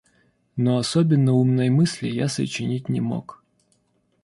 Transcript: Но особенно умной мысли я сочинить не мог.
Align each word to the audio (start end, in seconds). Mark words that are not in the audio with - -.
Но 0.55 0.79
особенно 0.79 1.33
умной 1.33 1.69
мысли 1.69 2.07
я 2.07 2.27
сочинить 2.27 2.89
не 2.89 2.99
мог. 3.01 3.43